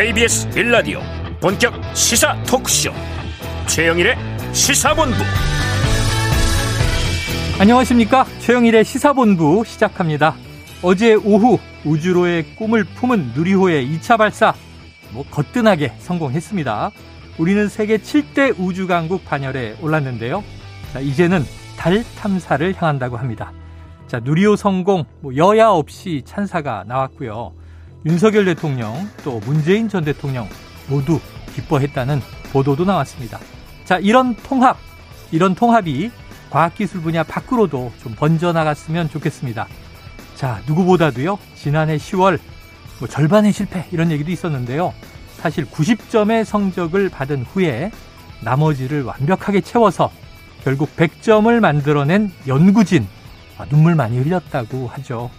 [0.00, 0.98] KBS 빌라디오
[1.42, 2.90] 본격 시사 토크쇼.
[3.66, 4.16] 최영일의
[4.54, 5.14] 시사본부.
[7.60, 8.24] 안녕하십니까?
[8.38, 10.36] 최영일의 시사본부 시작합니다.
[10.82, 14.54] 어제 오후 우주로의 꿈을 품은 누리호의 2차 발사
[15.10, 16.92] 뭐 거뜬하게 성공했습니다.
[17.36, 20.42] 우리는 세계 7대 우주강국 반열에 올랐는데요.
[20.94, 21.44] 자, 이제는
[21.76, 23.52] 달 탐사를 향한다고 합니다.
[24.06, 27.59] 자, 누리호 성공 뭐 여야 없이 찬사가 나왔고요
[28.06, 30.48] 윤석열 대통령 또 문재인 전 대통령
[30.88, 31.20] 모두
[31.54, 32.20] 기뻐했다는
[32.52, 33.38] 보도도 나왔습니다.
[33.84, 34.78] 자, 이런 통합,
[35.30, 36.10] 이런 통합이
[36.48, 39.66] 과학기술 분야 밖으로도 좀 번져나갔으면 좋겠습니다.
[40.34, 42.38] 자, 누구보다도요, 지난해 10월
[42.98, 44.94] 뭐 절반의 실패 이런 얘기도 있었는데요.
[45.36, 47.90] 사실 90점의 성적을 받은 후에
[48.40, 50.10] 나머지를 완벽하게 채워서
[50.64, 53.06] 결국 100점을 만들어낸 연구진
[53.58, 55.30] 아, 눈물 많이 흘렸다고 하죠.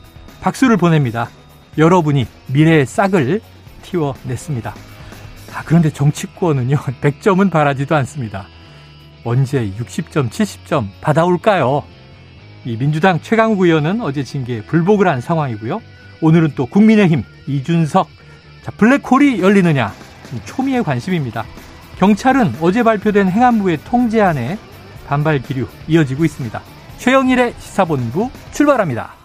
[0.41, 1.29] 박수를 보냅니다.
[1.77, 3.41] 여러분이 미래의 싹을
[3.83, 4.73] 틔워냈습니다.
[5.53, 8.47] 아, 그런데 정치권은요, 100점은 바라지도 않습니다.
[9.23, 11.83] 언제 60점, 70점 받아올까요?
[12.65, 15.81] 이 민주당 최강욱 의원은 어제 징계에 불복을 한 상황이고요.
[16.21, 18.07] 오늘은 또 국민의힘 이준석,
[18.63, 19.93] 자, 블랙홀이 열리느냐,
[20.45, 21.45] 초미의 관심입니다.
[21.97, 24.57] 경찰은 어제 발표된 행안부의 통제안에
[25.07, 26.61] 반발 기류 이어지고 있습니다.
[26.97, 29.20] 최영일의 시사본부 출발합니다.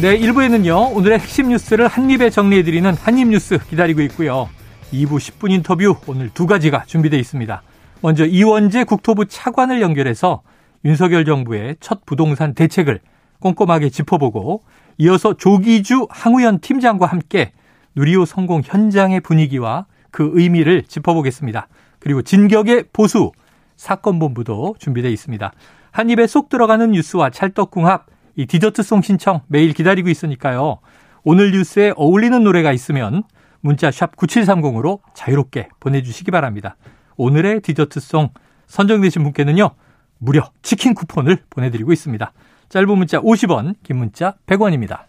[0.00, 4.48] 네, 1부에는요, 오늘의 핵심 뉴스를 한입에 정리해드리는 한입뉴스 기다리고 있고요.
[4.92, 7.62] 2부 10분 인터뷰 오늘 두 가지가 준비되어 있습니다.
[8.00, 10.42] 먼저 이원재 국토부 차관을 연결해서
[10.84, 13.00] 윤석열 정부의 첫 부동산 대책을
[13.40, 14.62] 꼼꼼하게 짚어보고
[14.98, 17.50] 이어서 조기주 항우연 팀장과 함께
[17.96, 21.66] 누리호 성공 현장의 분위기와 그 의미를 짚어보겠습니다.
[21.98, 23.32] 그리고 진격의 보수
[23.74, 25.52] 사건본부도 준비되어 있습니다.
[25.90, 28.06] 한 입에 쏙 들어가는 뉴스와 찰떡궁합
[28.38, 30.78] 이 디저트송 신청 매일 기다리고 있으니까요.
[31.24, 33.24] 오늘 뉴스에 어울리는 노래가 있으면
[33.60, 36.76] 문자 샵 9730으로 자유롭게 보내주시기 바랍니다.
[37.16, 38.30] 오늘의 디저트송
[38.68, 39.70] 선정되신 분께는요.
[40.18, 42.32] 무려 치킨 쿠폰을 보내드리고 있습니다.
[42.68, 45.06] 짧은 문자 50원, 긴 문자 100원입니다.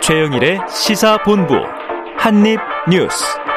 [0.00, 1.54] 최영일의 시사본부
[2.18, 3.51] 한입뉴스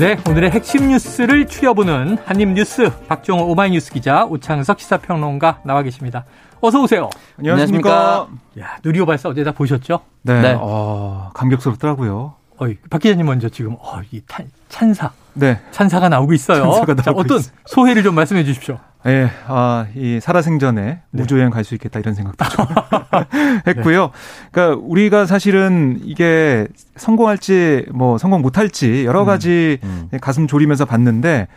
[0.00, 6.24] 네, 오늘의 핵심 뉴스를 추려보는 한입뉴스 박종호 오마이뉴스 기자 오창석 시사평론가 나와 계십니다.
[6.62, 7.10] 어서 오세요.
[7.38, 8.26] 안녕하십니까.
[8.58, 10.00] 야, 누리호 발사 어제 다 보셨죠?
[10.22, 10.40] 네.
[10.40, 10.56] 네.
[10.58, 12.32] 어, 감격스럽더라고요.
[12.56, 15.10] 어이, 박 기자님 먼저 지금 어, 이 탄, 찬사.
[15.34, 15.60] 네.
[15.70, 16.62] 찬사가 나오고 있어요.
[16.62, 17.52] 찬사가 나오고 자, 어떤 있어요.
[17.66, 18.78] 소회를 좀 말씀해 주십시오.
[19.06, 21.22] 예, 네, 아, 이 살아생전에 네.
[21.22, 22.66] 우주여행 갈 수 있겠다 이런 생각도 좀
[23.66, 24.10] 했고요.
[24.52, 26.66] 그러니까 우리가 사실은 이게
[26.96, 30.18] 성공할지 뭐 성공 못할지 여러 가지 음, 음.
[30.20, 31.48] 가슴 졸이면서 봤는데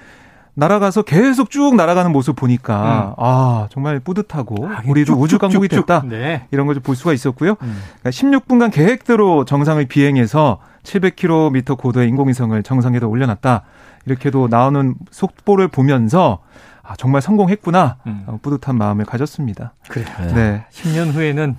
[0.56, 5.68] 날아가서 계속 쭉 날아가는 모습 보니까 아 정말 뿌듯하고 아, 우리도 쭉, 우주 쭉, 강국이.
[5.68, 6.46] 됐다 네.
[6.52, 7.56] 이런 걸좀볼 수가 있었고요.
[7.62, 7.82] 음.
[8.02, 13.64] 그러니까 16분간 계획대로 정상을 비행해서 700km 고도의 인공위성을 정상에도 올려놨다.
[14.06, 16.40] 이렇게도 나오는 속보를 보면서
[16.84, 17.98] 아, 정말 성공했구나.
[18.08, 18.24] 음.
[18.28, 19.74] 어, 뿌듯한 마음을 가졌습니다.
[19.88, 20.04] 그래.
[20.20, 20.34] 네.
[20.34, 20.66] 네.
[20.72, 21.56] 10년 후에는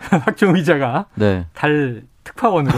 [0.24, 1.46] 박종호 기자가 네.
[1.52, 2.72] 달 특파원으로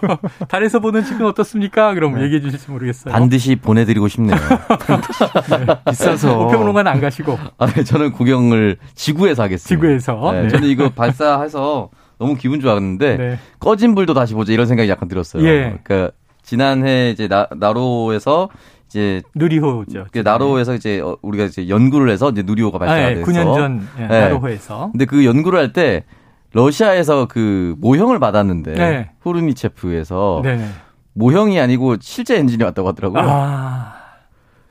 [0.48, 1.94] 달에서 보는 지금 어떻습니까?
[1.94, 2.22] 그럼 네.
[2.24, 3.12] 얘기해 주실지 모르겠어요.
[3.12, 4.36] 반드시 보내드리고 싶네요.
[5.88, 6.46] 비싸서.
[6.46, 9.68] 오평론가는 안 가시고 아, 네, 저는 구경을 지구에서 하겠습니다.
[9.68, 10.32] 지구에서.
[10.32, 10.48] 네, 네.
[10.48, 13.38] 저는 이거 발사해서 너무 기분 좋았는데 네.
[13.60, 15.44] 꺼진 불도 다시 보자 이런 생각이 약간 들었어요.
[15.44, 15.78] 예.
[15.84, 16.10] 그러니까
[16.42, 18.48] 지난해 이제 나, 나로에서
[18.88, 20.06] 이제 누리호죠.
[20.10, 23.54] 그 나로에서 이제 어, 우리가 이제 연구를 해서 이제 누리호가 아, 발사가 예, 돼서 9년
[23.54, 24.20] 전 예, 네.
[24.20, 24.88] 나로호에서.
[24.92, 26.04] 근데 그 연구를 할 때
[26.54, 29.10] 러시아에서 그 모형을 받았는데 네.
[29.20, 30.66] 후르니체프에서 네.
[31.12, 33.22] 모형이 아니고 실제 엔진이 왔다고 하더라고요.
[33.22, 33.94] 아.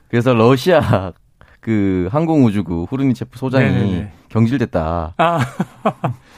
[0.08, 1.12] 그래서 러시아
[1.60, 4.12] 그 항공우주국 후르니체프 소장이 네네네.
[4.28, 5.14] 경질됐다.
[5.16, 5.38] 아.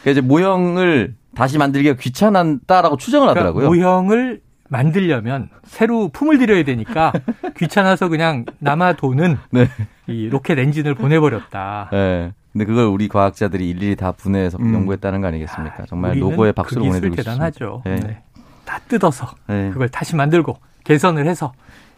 [0.02, 3.70] 그러니까 이제 모형을 다시 만들기가 귀찮았다라고 추정을 하더라고요.
[3.70, 7.12] 그러니까 모형을 만들려면 새로 품을 들여야 되니까
[7.58, 9.68] 귀찮아서 그냥 남아 도는 네.
[10.06, 11.88] 이 로켓 엔진을 보내버렸다.
[11.92, 12.32] 네.
[12.52, 14.74] 근데 그걸 우리 과학자들이 일일이 다 분해해서 음.
[14.74, 15.86] 연구했다는 거 아니겠습니까?
[15.86, 17.82] 정말 우리는 노고에 박수를 보내드리고 대단하죠.
[17.84, 17.96] 네.
[17.96, 18.22] 네.
[18.64, 19.70] 다 뜯어서 네.
[19.72, 21.52] 그걸 다시 만들고 개선을 해서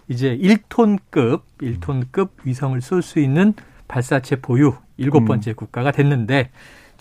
[0.09, 3.55] 이제 1톤급 1톤급 위성을 쏠 수 있는
[3.87, 5.25] 발사체 보유 일곱 음.
[5.27, 6.51] 번째 국가가 됐는데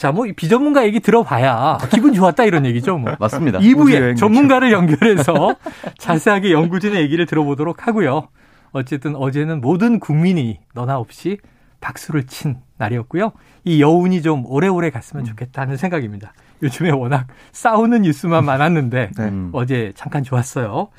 [0.01, 3.13] 자 뭐 비전문가 얘기 들어봐야 기분 좋았다 이런 얘기죠 뭐.
[3.19, 3.59] 맞습니다.
[3.59, 4.15] 우주여행 2부에 그렇죠.
[4.19, 5.55] 전문가를 연결해서
[5.99, 8.27] 자세하게 연구진의 얘기를 들어보도록 하고요.
[8.71, 11.37] 어쨌든 어제는 모든 국민이 너나 없이
[11.81, 13.31] 박수를 친 날이었고요.
[13.63, 16.33] 이 여운이 좀 오래오래 갔으면 좋겠다는 생각입니다.
[16.63, 19.23] 요즘에 워낙 싸우는 뉴스만 많았는데 네.
[19.23, 19.49] 음.
[19.53, 20.89] 어제 잠깐 좋았어요.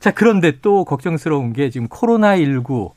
[0.00, 2.90] 자, 그런데 또 걱정스러운 게 지금 코로나19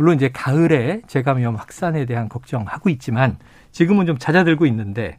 [0.00, 3.36] 물론 이제 가을에 재감염 확산에 대한 걱정하고 있지만
[3.70, 5.18] 지금은 좀 잦아들고 있는데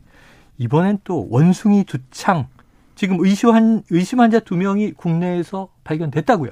[0.57, 2.47] 이번엔 또 원숭이 두창
[2.95, 6.49] 지금 의심 의심 환자 두 명이 국내에서 발견됐다고요.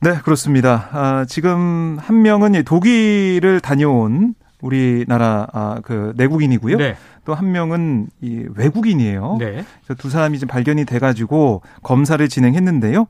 [0.00, 0.88] 네, 그렇습니다.
[0.90, 6.76] 아, 지금 한 명은 이 독일을 다녀온 우리나라 아, 그 내국인이고요.
[6.76, 6.96] 네.
[7.24, 9.36] 또한 명은 이 외국인이에요.
[9.38, 9.64] 네.
[9.84, 13.06] 그래서 두 사람이 지금 발견이 돼가지고 검사를 진행했는데요.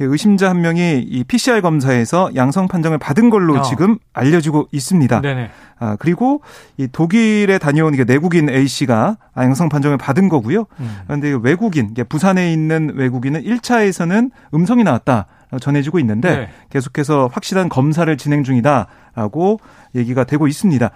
[0.00, 3.62] 이 의심자 한 명이 이 PCR 검사에서 양성 판정을 받은 걸로 어.
[3.62, 5.20] 지금 알려지고 있습니다.
[5.20, 5.50] 네네.
[5.78, 6.40] 아, 그리고
[6.78, 10.66] 이 독일에 다녀온 이게 내국인 A 씨가 아, 양성 판정을 받은 거고요.
[10.80, 10.96] 음.
[11.06, 15.26] 그런데 이 외국인, 부산에 있는 외국인은 1차에서는 음성이 나왔다.
[15.58, 16.48] 전해지고 있는데 네.
[16.70, 19.60] 계속해서 확실한 검사를 진행 중이다라고
[19.94, 20.90] 얘기가 되고 있습니다.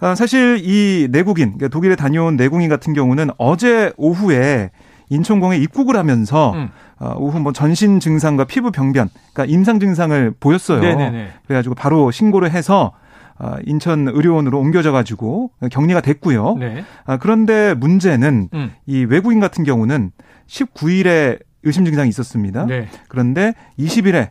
[0.00, 4.70] 아, 사실 이 내국인, 그러니까 독일에 다녀온 내국인 같은 경우는 어제 오후에
[5.10, 6.70] 인천공에 입국을 하면서 음.
[6.98, 10.80] 어, 오후 뭐 전신 증상과 피부 병변, 그러니까 임상 증상을 보였어요.
[10.80, 11.28] 네네네.
[11.46, 12.92] 그래가지고 바로 신고를 해서
[13.38, 16.56] 아, 인천 의료원으로 옮겨져 가지고 격리가 됐고요.
[16.58, 16.84] 네.
[17.06, 18.72] 아, 그런데 문제는 음.
[18.86, 20.12] 이 외국인 같은 경우는
[20.46, 22.66] 19일에 의심 증상이 있었습니다.
[22.66, 22.88] 네.
[23.08, 24.30] 그런데 20일에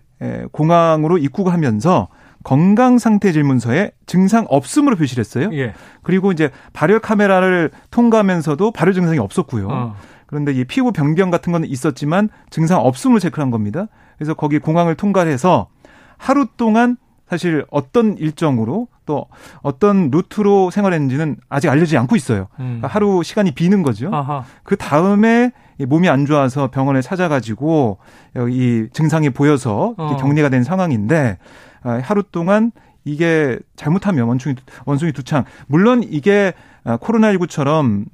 [0.51, 2.09] 공항으로 입국을 하면서
[2.43, 5.49] 건강 상태 질문서에 증상 없음으로 표시를 했어요.
[5.53, 5.73] 예.
[6.03, 9.67] 그리고 이제 발열 카메라를 통과하면서도 발열 증상이 없었고요.
[9.69, 9.95] 어.
[10.25, 13.87] 그런데 이 피부 병변 같은 건 있었지만 증상 없음을 체크한 겁니다.
[14.17, 15.67] 그래서 거기 공항을 통과해서
[16.17, 16.97] 하루 동안
[17.27, 19.25] 사실 어떤 일정으로 또
[19.63, 22.41] 어떤 루트로 생활했는지는 아직 알려지지 않고 있어요.
[22.59, 22.77] 음.
[22.77, 24.11] 그러니까 하루 시간이 비는 거죠.
[24.13, 24.43] 아하.
[24.61, 27.97] 그 다음에 이 몸이 안 좋아서 병원에 찾아가지고
[28.51, 30.17] 이 증상이 보여서 어.
[30.17, 31.39] 격리가 된 상황인데
[31.81, 32.71] 아, 하루 동안
[33.03, 34.53] 이게 잘못하면 원숭이
[34.85, 38.05] 원숭이 두창 물론 이게 아, 코로나19처럼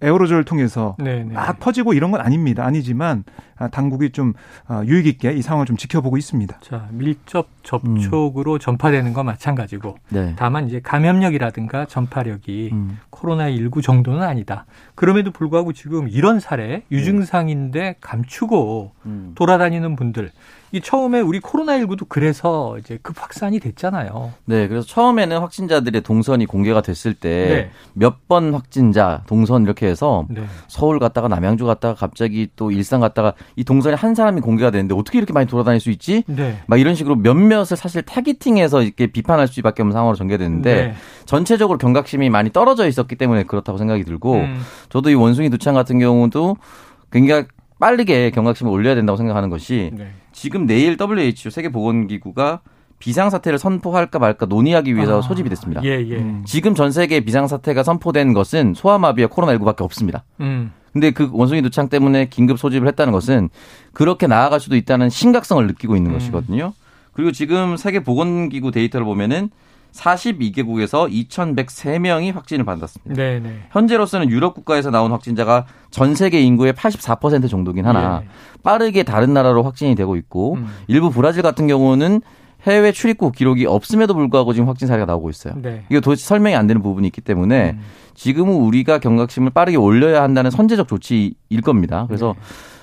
[0.00, 1.34] 에어로졸을 통해서 네네.
[1.34, 2.64] 막 퍼지고 이런 건 아닙니다.
[2.64, 3.24] 아니지만
[3.62, 4.32] 아, 당국이 좀
[4.66, 6.58] 아, 유익 있게 이 상황을 좀 지켜보고 있습니다.
[6.62, 10.34] 자, 밀접 접촉으로 전파되는 건 마찬가지고 네.
[10.36, 12.98] 다만 이제 감염력이라든가 전파력이 음.
[13.10, 14.66] 코로나19 정도는 아니다.
[14.94, 19.32] 그럼에도 불구하고 지금 이런 사례 유증상인데 감추고 음.
[19.36, 20.32] 돌아다니는 분들
[20.72, 24.32] 이 처음에 우리 코로나19도 그래서 이제 급 확산이 됐잖아요.
[24.46, 27.70] 네, 그래서 처음에는 확진자들의 동선이 공개가 됐을 네.
[27.94, 30.44] 때몇 번 확진자 동선 이렇게 해서 네.
[30.68, 35.18] 서울 갔다가 남양주 갔다가 갑자기 또 일산 갔다가 이 동선이 한 사람이 공개가 되는데 어떻게
[35.18, 36.24] 이렇게 많이 돌아다닐 수 있지?
[36.26, 36.58] 네.
[36.66, 40.94] 막 이런 식으로 몇몇을 사실 타깃팅해서 이렇게 비판할 수밖에 없는 상황으로 전개됐는데 네.
[41.24, 44.60] 전체적으로 경각심이 많이 떨어져 있었기 때문에 그렇다고 생각이 들고 음.
[44.88, 46.56] 저도 이 원숭이 두창 같은 경우도
[47.10, 47.44] 굉장히
[47.78, 50.12] 빠르게 경각심을 올려야 된다고 생각하는 것이 네.
[50.32, 52.60] 지금 내일 WHO 세계보건기구가
[53.02, 55.82] 비상사태를 선포할까 말까 논의하기 위해서 아, 소집이 됐습니다.
[55.82, 56.18] 예, 예.
[56.18, 56.44] 음.
[56.46, 60.22] 지금 전 세계 비상사태가 선포된 것은 소아마비와 코로나19밖에 없습니다.
[60.38, 60.70] 음.
[60.92, 63.48] 근데 그 원숭이 두창 때문에 긴급 소집을 했다는 것은
[63.92, 66.14] 그렇게 나아갈 수도 있다는 심각성을 느끼고 있는 음.
[66.14, 66.74] 것이거든요.
[67.12, 69.50] 그리고 지금 세계보건기구 데이터를 보면은
[69.92, 73.20] 42개국에서 2,103명이 확진을 받았습니다.
[73.20, 73.62] 네, 네.
[73.72, 78.28] 현재로서는 유럽 국가에서 나온 확진자가 전 세계 인구의 84% 정도긴 하나 예.
[78.62, 80.68] 빠르게 다른 나라로 확진이 되고 있고 음.
[80.86, 82.22] 일부 브라질 같은 경우는
[82.64, 85.54] 해외 출입국 기록이 없음에도 불구하고 지금 확진 사례가 나오고 있어요.
[85.56, 85.84] 네.
[85.88, 87.80] 이게 도대체 설명이 안 되는 부분이 있기 때문에 음.
[88.14, 92.04] 지금은 우리가 경각심을 빠르게 올려야 한다는 선제적 조치일 겁니다.
[92.06, 92.42] 그래서 네.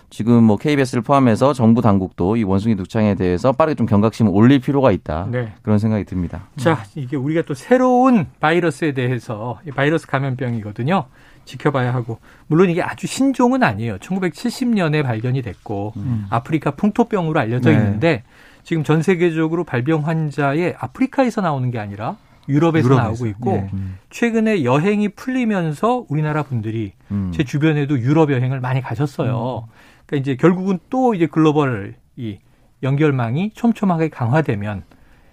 [0.09, 4.91] 지금 뭐 KBS를 포함해서 정부 당국도 이 원숭이 독창에 대해서 빠르게 좀 경각심을 올릴 필요가
[4.91, 5.27] 있다.
[5.29, 5.53] 네.
[5.61, 6.47] 그런 생각이 듭니다.
[6.57, 11.05] 자, 이게 우리가 또 새로운 바이러스에 대해서 이 바이러스 감염병이거든요.
[11.45, 13.97] 지켜봐야 하고 물론 이게 아주 신종은 아니에요.
[13.97, 16.25] 1970년에 발견이 됐고 음.
[16.29, 17.77] 아프리카 풍토병으로 알려져 네.
[17.77, 18.23] 있는데
[18.69, 23.03] 지금 전 세계적으로 발병 환자에 아프리카에서 나오는 게 아니라 유럽에서, 유럽에서.
[23.03, 23.69] 나오고 있고 예.
[24.11, 27.31] 최근에 여행이 풀리면서 우리나라 분들이 음.
[27.33, 29.67] 제 주변에도 유럽 여행을 많이 가셨어요.
[30.05, 32.37] 그러니까 이제 결국은 또 이제 글로벌 이
[32.83, 34.83] 연결망이 촘촘하게 강화되면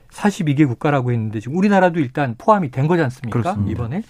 [0.08, 3.38] 42개 국가라고 했는데 지금 우리나라도 일단 포함이 된 거지 않습니까?
[3.38, 3.70] 그렇습니다.
[3.70, 4.02] 이번에.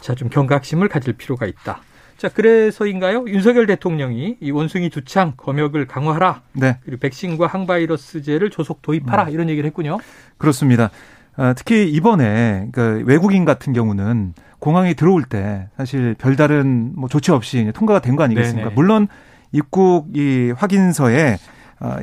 [0.00, 1.82] 자, 좀 경각심을 가질 필요가 있다.
[2.16, 3.26] 자, 그래서인가요?
[3.28, 6.40] 윤석열 대통령이 이 원숭이 두창 검역을 강화하라.
[6.54, 9.24] 네, 그리고 백신과 항바이러스제를 조속 도입하라.
[9.24, 9.28] 음.
[9.30, 9.98] 이런 얘기를 했군요.
[10.38, 10.90] 그렇습니다.
[11.36, 17.70] 아, 특히 이번에 그 외국인 같은 경우는 공항에 들어올 때 사실 별다른 뭐 조치 없이
[17.74, 18.68] 통과가 된 거 아니겠습니까?
[18.70, 18.74] 네네.
[18.74, 19.08] 물론
[19.52, 21.38] 입국 이 확인서에 아,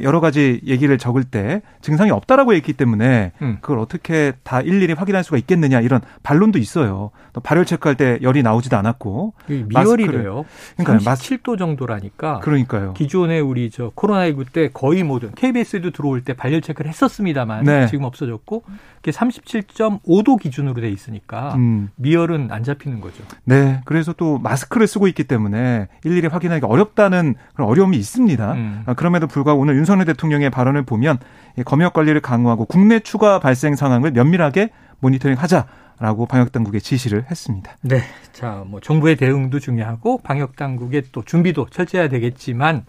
[0.02, 3.58] 여러 가지 얘기를 적을 때 증상이 없다라고 했기 때문에 음.
[3.62, 7.12] 그걸 어떻게 다 일일이 확인할 수가 있겠느냐 이런 반론도 있어요.
[7.34, 9.34] 또 발열 체크할 때 열이 나오지도 않았고.
[9.50, 10.46] 이 미열이래요.
[10.78, 12.40] 그러니까 마스- 37도 정도라니까.
[12.40, 12.94] 그러니까요.
[12.94, 17.88] 기존에 우리 저 코로나19 때 거의 모든 KBS에도 들어올 때 발열 체크를 했었습니다만 네.
[17.88, 18.64] 지금 없어졌고
[19.02, 23.24] 그게 37.5도 기준으로 돼 있으니까 음, 미열은 안 잡히는 거죠.
[23.44, 23.82] 네.
[23.86, 28.54] 그래서 또 마스크를 쓰고 있기 때문에 일일이 확인하기가 어렵다는 그런 어려움이 있습니다.
[28.54, 28.84] 음.
[28.86, 31.20] 아, 그럼에도 불구하고 오늘 윤석열 대통령의 발언을 보면
[31.58, 35.68] 이 검역 관리를 강화하고 국내 추가 발생 상황을 면밀하게 모니터링하자
[36.00, 37.72] 라고 방역 당국에 지시를 했습니다.
[37.82, 38.02] 네.
[38.34, 42.84] 자, 뭐 정부의 대응도 중요하고 방역 당국의 또 준비도 철저해야 되겠지만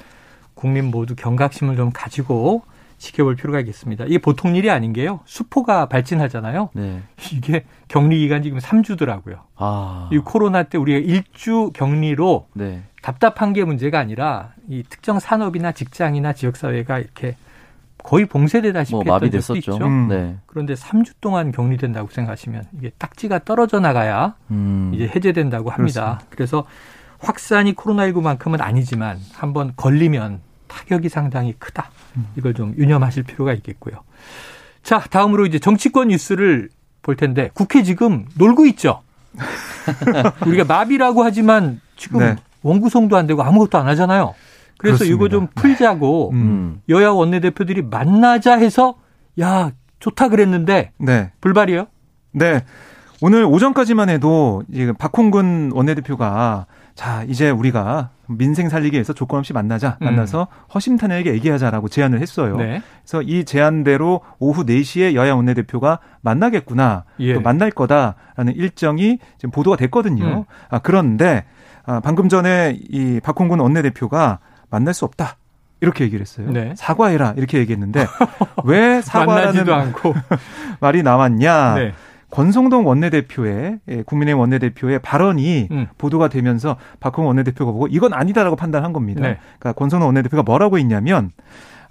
[0.54, 2.62] 국민 모두 경각심을 좀 가지고
[3.04, 4.04] 지켜볼 필요가 있겠습니다.
[4.06, 5.20] 이게 보통 일이 아닌 게요.
[5.26, 6.70] 수포가 발진하잖아요.
[6.74, 7.02] 네.
[7.32, 9.40] 이게 격리 기간 지금 3주더라고요.
[9.56, 10.08] 아.
[10.12, 12.82] 이 코로나 때 우리가 일주 격리로 네.
[13.02, 17.36] 답답한 게 문제가 아니라 이 특정 산업이나 직장이나 지역 사회가 이렇게
[18.02, 19.72] 거의 봉쇄되다시피 뭐 했던 적도 마비됐었죠.
[19.72, 19.86] 있죠.
[19.86, 20.08] 음.
[20.08, 20.36] 네.
[20.46, 24.92] 그런데 3주 동안 격리된다고 생각하시면 이게 딱지가 떨어져 나가야 음.
[24.94, 26.20] 이제 해제된다고 합니다.
[26.30, 26.64] 그래서
[27.18, 31.90] 확산이 코로나19만큼은 아니지만 한번 걸리면 타격이 상당히 크다.
[32.36, 33.96] 이걸 좀 유념하실 필요가 있겠고요.
[34.82, 36.68] 자, 다음으로 이제 정치권 뉴스를
[37.02, 39.02] 볼 텐데 국회 지금 놀고 있죠.
[40.46, 42.36] 우리가 마비라고 하지만 지금 네.
[42.62, 44.34] 원구성도 안 되고 아무것도 안 하잖아요.
[44.78, 45.14] 그래서 그렇습니다.
[45.14, 46.36] 이거 좀 풀자고 음.
[46.36, 46.80] 음.
[46.88, 48.96] 여야 원내대표들이 만나자 해서
[49.40, 51.30] 야 좋다 그랬는데 네.
[51.40, 51.86] 불발이에요.
[52.32, 52.64] 네.
[53.20, 59.98] 오늘 오전까지만 해도 지금 박홍근 원내대표가 자, 이제 우리가 민생 살리기 위해서 조건 없이 만나자.
[60.00, 60.06] 음.
[60.06, 62.56] 만나서 허심탄회하게 얘기하자라고 제안을 했어요.
[62.56, 62.82] 네.
[63.02, 67.04] 그래서 이 제안대로 오후 4시에 여야 원내대표가 만나겠구나.
[67.20, 67.34] 예.
[67.34, 70.24] 또 만날 거다라는 일정이 지금 보도가 됐거든요.
[70.24, 70.44] 음.
[70.70, 71.44] 아, 그런데
[71.84, 74.38] 아, 방금 전에 이 박홍근 원내대표가
[74.70, 75.36] 만날 수 없다.
[75.80, 76.50] 이렇게 얘기를 했어요.
[76.50, 76.72] 네.
[76.76, 77.34] 사과해라.
[77.36, 78.06] 이렇게 얘기했는데
[78.64, 79.92] 왜 사과라는.
[80.80, 81.74] 말이 나왔냐?
[81.74, 81.92] 네.
[82.34, 85.86] 권성동 원내대표의 예, 국민의힘 원내대표의 발언이 음.
[85.98, 89.20] 보도가 되면서 박홍 원내대표가 보고 이건 아니다라고 판단한 겁니다.
[89.20, 89.38] 네.
[89.60, 91.30] 그러니까 권성동 원내대표가 뭐라고 했냐면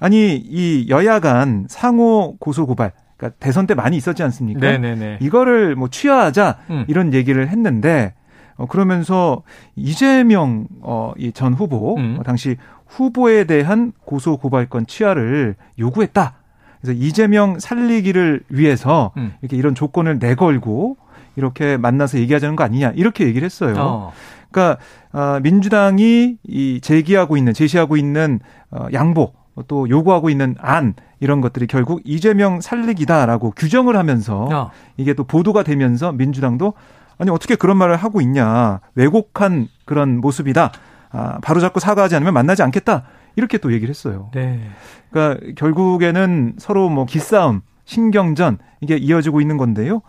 [0.02, 4.60] 아니 이 여야 간 상호 고소 고발 그러니까 대선 때 많이 있었지 않습니까?
[4.60, 5.20] 네네네.
[5.22, 6.86] 이거를 뭐 취하하자 음.
[6.90, 8.14] 이런 얘기를 했는데
[8.58, 9.44] 어, 그러면서
[9.78, 12.18] 이재명 어, 이전 후보 음.
[12.20, 12.58] 어, 당시
[12.88, 16.36] 후보에 대한 고소 고발권 취하를 요구했다.
[16.84, 19.34] 그래서 이재명 살리기를 위해서 음.
[19.42, 20.98] 이렇게 이런 조건을 내걸고
[21.38, 23.76] 이렇게 만나서 얘기하자는 거 아니냐 이렇게 얘기를 했어요.
[23.78, 24.14] 어.
[24.52, 24.82] 그러니까
[25.14, 29.32] 아, 민주당이 이 제기하고 있는 제시하고 있는 어, 양보
[29.70, 34.72] 또 요구하고 있는 안 이런 것들이 결국 이재명 살리기다라고 규정을 하면서 어.
[34.98, 36.74] 이게 또 보도가 되면서 민주당도
[37.18, 40.74] 아니 어떻게 그런 말을 하고 있냐 왜곡한 그런 모습이다
[41.12, 43.04] 아, 바로 잡고 사과하지 않으면 만나지 않겠다
[43.36, 44.30] 이렇게 또 얘기를 했어요.
[44.34, 44.62] 네.
[45.10, 50.02] 그러니까 결국에는 서로 뭐 기싸움, 신경전 이게 이어지고 있는 건데요.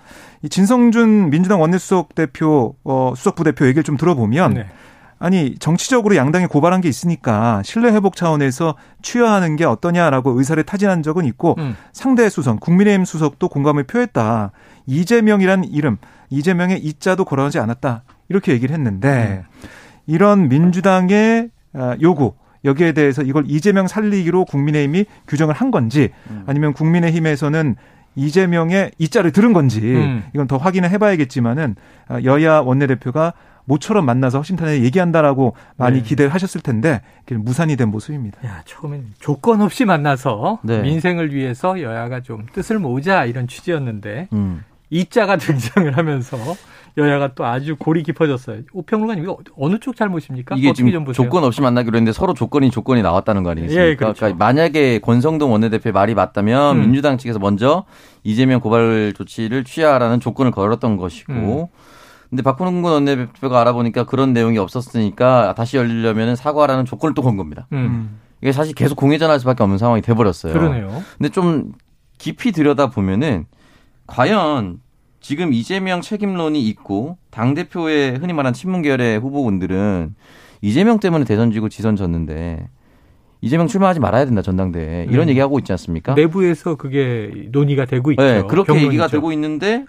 [0.43, 4.67] 이 진성준 민주당 원내수석 대표, 어, 수석 부대표 얘기를 좀 들어보면 네.
[5.19, 11.25] 아니 정치적으로 양당이 고발한 게 있으니까 신뢰 회복 차원에서 취하하는 게 어떠냐라고 의사를 타진한 적은
[11.25, 11.77] 있고 음.
[11.93, 14.51] 상대 수석 국민의힘 수석도 공감을 표했다.
[14.87, 15.97] 이재명이란 이름,
[16.31, 18.05] 이재명의 이자도 거론하지 않았다.
[18.29, 19.45] 이렇게 얘기를 했는데
[20.07, 26.11] 이런 민주당의 아, 요구 여기에 대해서 이걸 이재명 살리기로 국민의힘이 규정을 한 건지
[26.47, 27.77] 아니면 국민의힘에서는
[28.17, 30.25] 이재명의 이자를 들은 건지 음.
[30.35, 31.77] 이건 더 확인을 해봐야겠지만은
[32.09, 33.33] 아, 여야 원내대표가
[33.67, 36.03] 모처럼 만나서 허심탄회 얘기한다라고 많이 네.
[36.03, 38.39] 기대를 하셨을 텐데 무산이 된 모습입니다.
[38.47, 40.83] 야, 처음엔 조건 없이 만나서 네.
[40.83, 44.63] 민생을 위해서 여야가 좀 뜻을 모으자 이런 취지였는데 음.
[44.95, 46.37] 이자가 등장을 하면서
[46.97, 48.61] 여야가 또 아주 골이 깊어졌어요.
[48.73, 50.55] 오평론가님 이거 어느 쪽 잘못입니까?
[50.57, 51.13] 이게 지금 보세요?
[51.25, 53.85] 조건 없이 만나기로 했는데 서로 조건이 조건이 나왔다는 거 아니겠습니까?
[53.85, 54.21] 예, 그렇죠.
[54.21, 56.81] 그러니까 만약에 권성동 원내대표의 말이 맞다면 음.
[56.83, 57.85] 민주당 측에서 먼저
[58.23, 61.67] 이재명 고발 조치를 취하라는 조건을 걸었던 것이고 음.
[62.31, 67.67] 근데 박홍근 원내대표가 알아보니까 그런 내용이 없었으니까 다시 열리려면 사과라는 조건을 또 건 겁니다.
[67.73, 70.53] 음, 이게 사실 계속 공회전할 수밖에 없는 상황이 돼버렸어요.
[70.53, 71.03] 그러네요.
[71.19, 71.73] 근데 좀
[72.19, 73.47] 깊이 들여다 보면은
[74.07, 74.81] 과연
[75.25, 80.15] 지금 이재명 책임론이 있고 당 대표의 흔히 말하는 친문계열의 후보군들은
[80.61, 82.69] 이재명 때문에 대선 지고 지선 졌는데
[83.41, 85.29] 이재명 출마하지 말아야 된다 전당대회 이런 음.
[85.31, 86.13] 얘기하고 있지 않습니까?
[86.13, 88.23] 내부에서 그게 논의가 되고 있죠.
[88.23, 88.87] 네, 그렇게 경론이죠.
[88.87, 89.87] 얘기가 되고 있는데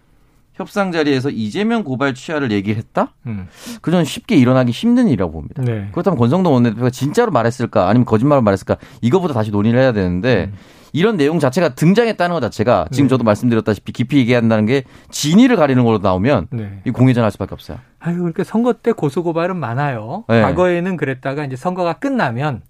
[0.54, 3.14] 협상 자리에서 이재명 고발 취하를 얘기를 했다?
[3.26, 3.50] 음,
[3.82, 5.62] 그건 쉽게 일어나기 힘든 일이라고 봅니다.
[5.64, 5.90] 네.
[5.92, 10.54] 그렇다면 권성동 원내대표가 진짜로 말했을까 아니면 거짓말을 말했을까 이거보다 다시 논의를 해야 되는데
[10.96, 13.10] 이런 내용 자체가 등장했다는 것 자체가 지금 네.
[13.10, 16.80] 저도 말씀드렸다시피 깊이 얘기한다는 게 진위를 가리는 걸로 나오면 네.
[16.86, 17.80] 이 공회전할 수밖에 없어요.
[18.00, 20.24] 아유, 그러니까 선거 때 고소 고발은 많아요.
[20.30, 20.42] 네.
[20.42, 22.62] 과거에는 그랬다가 이제 선거가 끝나면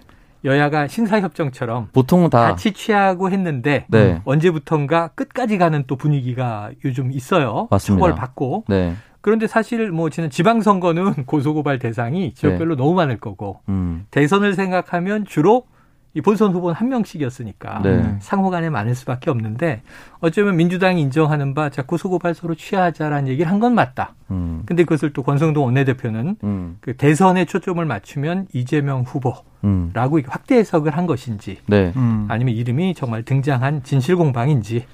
[0.44, 4.22] 여야가 신사협정처럼 보통은 다 같이 취하고 했는데 네.
[4.26, 7.68] 언제부턴가 끝까지 가는 또 분위기가 요즘 있어요.
[7.70, 8.08] 맞습니다.
[8.08, 8.66] 처벌 받고.
[8.68, 8.96] 네.
[9.22, 14.08] 그런데 사실 뭐 지난 지방선거는 고소고발 대상이 지역별로 너무 많을 거고 음.
[14.10, 15.66] 대선을 생각하면 주로
[16.16, 18.16] 이 본선 후보는 한 명씩이었으니까 네.
[18.22, 19.82] 상호 간에 많을 수밖에 없는데
[20.22, 24.14] 어쩌면 민주당이 인정하는 바 자, 고소고발서로 취하자라는 얘기를 한 건 맞다.
[24.32, 24.64] 음.
[24.66, 26.78] 근데 그것을 또 권성동 원내대표는 음.
[26.82, 30.24] 그 대선에 초점을 맞추면 이재명 후보라고 음.
[30.28, 31.94] 확대 해석을 한 것인지 네.
[31.96, 32.26] 음.
[32.30, 34.86] 아니면 이름이 정말 등장한 진실 공방인지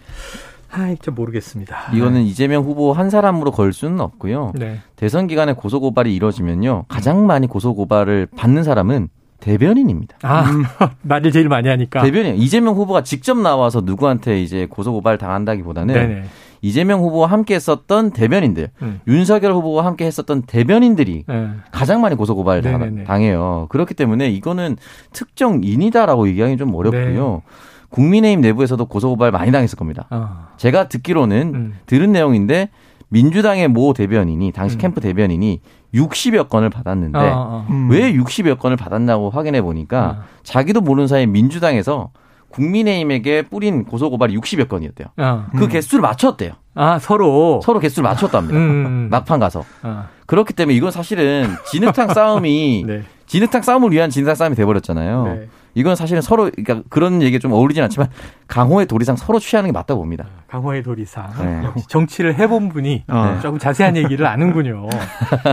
[0.71, 1.91] 아이 좀 모르겠습니다.
[1.93, 4.53] 이거는 이재명 후보 한 사람으로 걸 수는 없고요.
[4.55, 4.79] 네.
[4.95, 6.85] 대선 기간에 고소 고발이 이루어지면요.
[6.87, 9.09] 가장 많이 고소 고발을 받는 사람은
[9.41, 10.17] 대변인입니다.
[10.21, 10.45] 아
[11.03, 12.01] 말을 제일 많이 하니까.
[12.01, 16.23] 대변인 이재명 후보가 직접 나와서 누구한테 이제 고소 고발 당한다기보다는 네네.
[16.61, 19.01] 이재명 후보와 함께 했었던 대변인들, 음.
[19.07, 21.49] 윤석열 후보와 함께 했었던 대변인들이 네.
[21.71, 23.03] 가장 많이 고소 고발 네네네.
[23.03, 23.65] 당해요.
[23.69, 24.77] 그렇기 때문에 이거는
[25.11, 27.41] 특정인이다라고 얘기하기 좀 어렵고요.
[27.43, 27.51] 네.
[27.89, 30.05] 국민의힘 내부에서도 고소 고발 많이 당했을 겁니다.
[30.11, 30.47] 어.
[30.57, 31.73] 제가 듣기로는 음.
[31.87, 32.69] 들은 내용인데
[33.09, 34.79] 민주당의 모 대변인이 당시 음.
[34.79, 35.59] 캠프 대변인이
[35.93, 37.67] 60여 건을 받았는데 어, 어.
[37.69, 37.89] 음.
[37.89, 40.23] 왜 60여 건을 받았냐고 확인해 보니까 어.
[40.43, 42.11] 자기도 모르는 사이에 민주당에서
[42.49, 45.07] 국민의힘에게 뿌린 고소 고발이 60여 건이었대요.
[45.17, 45.45] 어.
[45.57, 46.51] 그 개수를 맞췄대요.
[46.75, 47.61] 아 서로.
[47.63, 48.57] 서로 개수를 맞췄답니다.
[48.57, 49.07] 음.
[49.09, 49.63] 막판 가서.
[49.83, 50.05] 어.
[50.25, 53.03] 그렇기 때문에 이건 사실은 진흙탕 싸움이 네.
[53.25, 55.23] 진흙탕 싸움을 위한 진흙탕 싸움이 돼버렸잖아요.
[55.23, 55.47] 네.
[55.73, 58.09] 이건 사실은 서로 그러니까 그런 얘기가 좀 어울리진 않지만
[58.47, 60.25] 강호의 도리상 서로 취하는 게 맞다고 봅니다.
[60.47, 61.63] 강호의 도리상 네.
[61.63, 63.39] 역시 정치를 해본 분이 어.
[63.41, 64.87] 조금 자세한 얘기를 아는군요.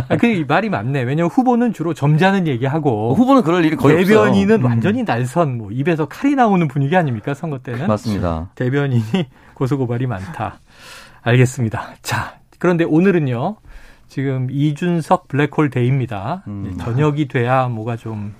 [0.09, 1.03] 아, 그 말이 맞네.
[1.03, 4.69] 왜냐하면 후보는 주로 점잖은 얘기하고 후보는 그럴 일이 거의 대변인은 없어요.
[4.69, 7.87] 완전히 날선 뭐 입에서 칼이 나오는 분위기 아닙니까 선거 때는?
[7.87, 8.51] 맞습니다.
[8.57, 9.03] 대변인이
[9.55, 10.61] 고소고발이 많다.
[11.23, 11.95] 알겠습니다.
[12.03, 13.57] 자, 그런데 오늘은요.
[14.09, 16.43] 지금 이준석 블랙홀 데이입니다.
[16.47, 16.77] 음.
[16.81, 18.35] 저녁이 돼야 뭐가 좀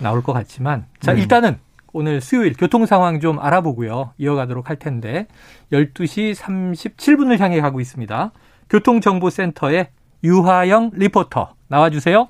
[0.00, 1.18] 나올 것 같지만 자, 음.
[1.18, 1.58] 일단은
[1.92, 4.14] 오늘 수요일 교통 상황 좀 알아보고요.
[4.18, 5.26] 이어가도록 할 텐데
[5.72, 8.32] 12시 37분을 향해 가고 있습니다.
[8.68, 9.90] 교통정보센터의
[10.22, 12.28] 유하영 리포터 나와 주세요.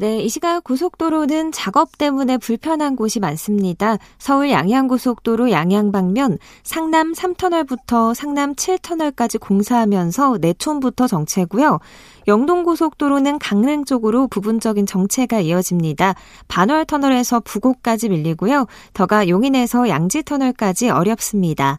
[0.00, 3.96] 네, 이 시각 고속도로는 작업 때문에 불편한 곳이 많습니다.
[4.16, 11.80] 서울 양양고속도로 양양 방면 상남 3터널부터 상남 7터널까지 공사하면서 내촌부터 정체고요.
[12.28, 16.14] 영동고속도로는 강릉 쪽으로 부분적인 정체가 이어집니다.
[16.46, 18.66] 반월터널에서 부곡까지 밀리고요.
[18.94, 21.76] 더가 용인에서 양지터널까지 어렵습니다.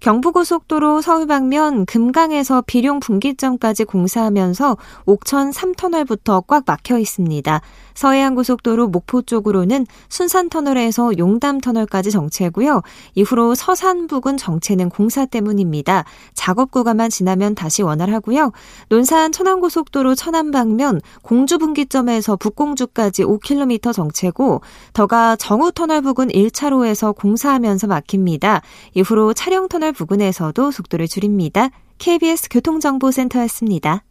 [0.00, 7.60] 경부고속도로 서울 방면 금강에서 비룡 분기점까지 공사하면서 옥천 3터널부터 꽉 막혀 있습니다.
[7.98, 12.82] 서해안고속도로 목포 쪽으로는 순산터널에서 용담터널까지 정체고요.
[13.16, 16.04] 이후로 서산 부근 정체는 공사 때문입니다.
[16.32, 18.52] 작업 구간만 지나면 다시 원활하고요.
[18.88, 24.60] 논산 천안고속도로 천안 방면 공주 분기점에서 북공주까지 5km 정체고
[24.92, 28.62] 더가 정우터널 부근 1차로에서 공사하면서 막힙니다.
[28.94, 31.70] 이후로 차량터널 부근에서도 속도를 줄입니다.
[31.98, 34.04] KBS 교통정보센터였습니다.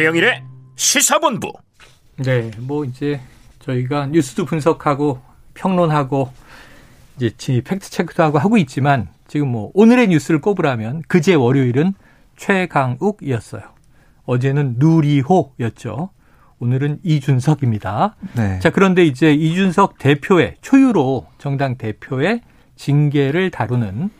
[0.00, 0.42] 최영일의
[0.74, 1.54] 시사본부.
[2.18, 3.18] 네, 뭐 이제
[3.60, 5.22] 저희가 뉴스도 분석하고
[5.54, 6.30] 평론하고
[7.16, 11.94] 이제 지- 팩트 체크도 하고 하고 있지만 지금 뭐 오늘의 뉴스를 꼽으라면 그제 월요일은
[12.36, 13.62] 최강욱이었어요.
[14.26, 16.10] 어제는 누리호였죠.
[16.58, 18.16] 오늘은 이준석입니다.
[18.36, 18.58] 네.
[18.58, 22.42] 자, 그런데 이제 이준석 대표의 초유로 정당 대표의
[22.74, 24.10] 징계를 다루는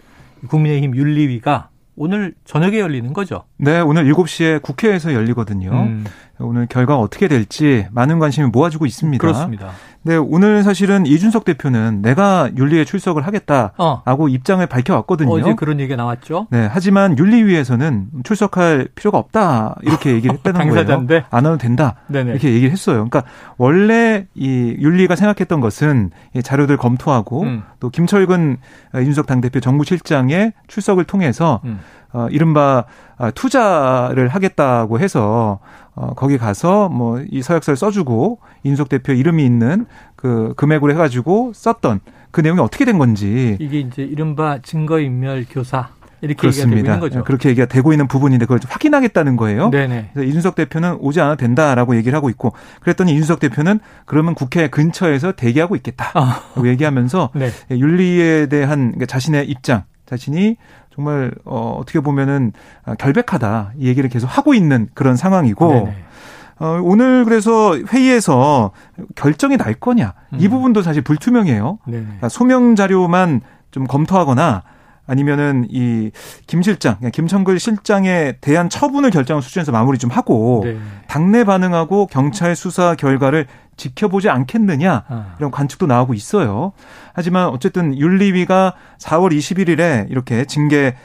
[0.48, 3.44] 국민의힘 윤리위가 오늘 저녁에 열리는 거죠.
[3.56, 5.70] 네, 오늘 7시에 국회에서 열리거든요.
[5.72, 6.04] 음,
[6.38, 9.20] 오늘 결과가 어떻게 될지 많은 관심이 모아지고 있습니다.
[9.20, 9.70] 그렇습니다.
[10.03, 15.33] 네, 오늘 사실은 이준석 대표는 내가 윤리에 출석을 하겠다라고 어, 입장을 밝혀왔거든요.
[15.33, 16.46] 어제 그런 얘기가 나왔죠.
[16.51, 20.75] 네, 하지만 윤리위에서는 출석할 필요가 없다 이렇게 얘기를 했다는 거예요.
[20.75, 21.25] 당사자인데.
[21.31, 22.31] 안 와도 된다 네네.
[22.31, 23.09] 이렇게 얘기를 했어요.
[23.09, 23.25] 그러니까
[23.57, 27.62] 원래 이 윤리가 생각했던 것은 이 자료들 검토하고 음.
[27.81, 28.59] 또 김철근
[28.94, 31.81] 이준석 당대표 정무실장의 출석을 통해서 음.
[32.12, 32.85] 어, 이른바
[33.18, 35.59] 아, 투자를 하겠다고 해서
[35.96, 42.00] 어, 거기 가서 뭐 이 서약서를 써주고 이준석 대표 이름이 있는 그 금액으로 해가지고 썼던
[42.30, 45.88] 그 내용이 어떻게 된 건지 이게 이제 이른바 증거인멸 교사
[46.22, 46.78] 이렇게 얘기가 되고 그렇습니다.
[46.94, 47.24] 있는 거죠.
[47.24, 49.70] 그렇게 얘기가 되고 있는 부분인데 그걸 좀 확인하겠다는 거예요.
[49.70, 50.11] 네네.
[50.12, 55.32] 그래서 이준석 대표는 오지 않아도 된다라고 얘기를 하고 있고 그랬더니 이준석 대표는 그러면 국회 근처에서
[55.32, 57.50] 대기하고 있겠다라고 아, 얘기하면서 네.
[57.70, 60.56] 윤리에 대한 그러니까 자신의 입장, 자신이
[60.96, 62.52] 정말 어, 어떻게 보면은
[62.85, 65.96] 아, 결백하다 이 얘기를 계속 하고 있는 그런 상황이고 네네.
[66.59, 68.72] 어, 오늘 그래서 회의에서
[69.14, 70.50] 결정이 날 거냐 이 음.
[70.50, 71.78] 부분도 사실 불투명해요.
[71.85, 74.62] 그러니까 소명 자료만 좀 검토하거나
[75.06, 76.11] 아니면은 이
[76.46, 80.78] 김 실장, 김청글 실장에 대한 처분을 결정한 수준에서 마무리 좀 하고 네.
[81.09, 85.34] 당내 반응하고 경찰 수사 결과를 지켜보지 않겠느냐 아.
[85.38, 86.72] 이런 관측도 나오고 있어요.
[87.12, 90.96] 하지만 어쨌든 윤리위가 4월 21일에 이렇게 징계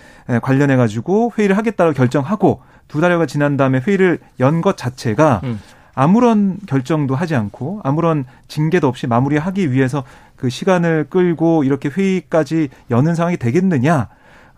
[0.41, 5.59] 관련해 가지고 회의를 하겠다고 결정하고 두 달여가 지난 다음에 회의를 연 것 자체가 음.
[5.93, 10.03] 아무런 결정도 하지 않고 아무런 징계도 없이 마무리하기 위해서
[10.37, 14.07] 그 시간을 끌고 이렇게 회의까지 여는 상황이 되겠느냐?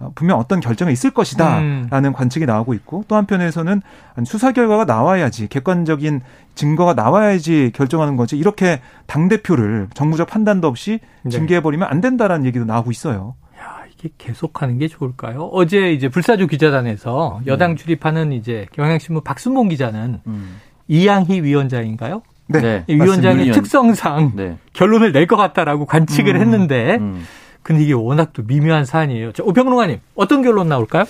[0.04, 2.14] 어, 분명 어떤 결정이 있을 것이다라는 음.
[2.14, 3.82] 관측이 나오고 있고 또 한편에서는
[4.26, 6.22] 수사 결과가 나와야지 객관적인
[6.56, 11.30] 증거가 나와야지 결정하는 거지 이렇게 당 대표를 정무적 판단도 없이 네.
[11.30, 13.36] 징계해 버리면 안 된다라는 얘기도 나오고 있어요.
[13.60, 15.46] 야, 이게 계속하는 게 좋을까요?
[15.54, 17.52] 어제 이제 불사조 기자단에서 네.
[17.52, 20.58] 여당 출입하는 이제 경향신문 박순봉 기자는 음.
[20.88, 22.22] 이양희 위원장인가요?
[22.48, 22.60] 네.
[22.62, 22.84] 네.
[22.88, 24.58] 이 위원장의 특성상 네.
[24.74, 26.42] 결론을 낼 것 같다라고 관측을 음.
[26.42, 27.24] 했는데, 음.
[27.64, 29.32] 근데 이게 워낙 또 미묘한 사안이에요.
[29.32, 31.06] 자, 오평론가님 어떤 결론 나올까요?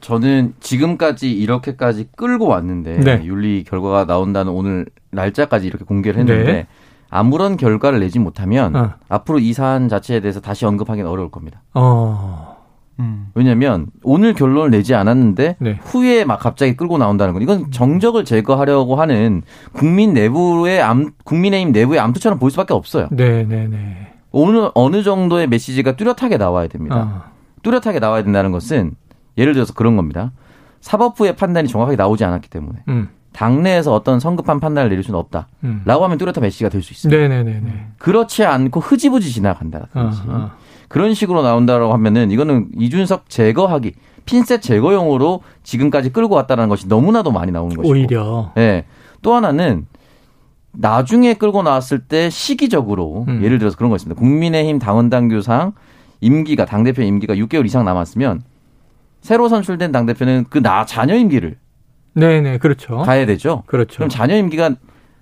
[0.00, 3.22] 저는 지금까지 이렇게까지 끌고 왔는데 네.
[3.24, 6.66] 윤리 결과가 나온다는 오늘 날짜까지 이렇게 공개를 했는데 네.
[7.10, 8.92] 아무런 결과를 내지 못하면 어.
[9.08, 11.62] 앞으로 이 사안 자체에 대해서 다시 언급하기는 어려울 겁니다.
[11.74, 12.56] 어,
[13.00, 13.28] 음.
[13.34, 15.78] 왜냐하면 오늘 결론을 내지 않았는데 네.
[15.82, 19.42] 후에 막 갑자기 끌고 나온다는 건 이건 정적을 제거하려고 하는
[19.72, 23.08] 국민 내부의 암, 국민의힘 내부의 암투처럼 보일 수밖에 없어요.
[23.12, 24.12] 네 네 네.
[24.38, 26.96] 어느 어느 정도의 메시지가 뚜렷하게 나와야 됩니다.
[26.96, 27.30] 어.
[27.62, 28.92] 뚜렷하게 나와야 된다는 것은
[29.38, 30.32] 예를 들어서 그런 겁니다.
[30.80, 35.48] 사법부의 판단이 정확하게 나오지 않았기 때문에 음, 당내에서 어떤 성급한 판단을 내릴 수는 없다.
[35.64, 35.82] 음.
[35.84, 37.16] 라고 하면 뚜렷한 메시지가 될 수 있습니다.
[37.28, 37.86] 네네네네.
[37.98, 40.50] 그렇지 않고 흐지부지 어, 지나간다든지 어.
[40.88, 43.94] 그런 식으로 나온다라고 하면은 이거는 이준석 제거하기
[44.26, 48.52] 핀셋 제거용으로 지금까지 끌고 왔다는 것이 너무나도 많이 나오는 것이고 오히려.
[48.58, 48.84] 예.
[49.22, 49.86] 또 하나는
[50.78, 53.40] 나중에 끌고 나왔을 때 시기적으로 음.
[53.42, 54.18] 예를 들어서 그런 거 있습니다.
[54.18, 55.72] 국민의힘 당원당규상
[56.20, 58.42] 임기가 당대표 임기가 6개월 이상 남았으면
[59.20, 61.56] 새로 선출된 당대표는 그 나 자녀 임기를
[62.14, 62.98] 네네, 그렇죠.
[62.98, 63.62] 가야 되죠.
[63.66, 63.96] 그렇죠.
[63.96, 64.70] 그럼 자녀 임기가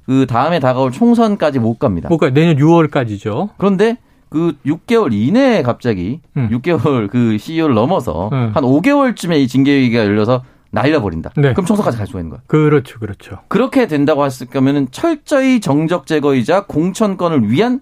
[0.07, 2.09] 그 다음에 다가올 총선까지 못 갑니다.
[2.09, 3.51] 뭐가 내년 6월까지죠.
[3.57, 3.97] 그런데
[4.29, 6.49] 그 6개월 이내에 갑자기 음.
[6.53, 8.51] 6개월 그 시효를 넘어서 음.
[8.55, 11.31] 한 5개월쯤에 이 징계위기가 열려서 날려버린다.
[11.37, 11.53] 네.
[11.53, 12.41] 그럼 총선까지 갈 수가 있는 거야.
[12.47, 13.39] 그렇죠, 그렇죠.
[13.49, 17.81] 그렇게 된다고 했을 거면은 철저히 정적 제거이자 공천권을 위한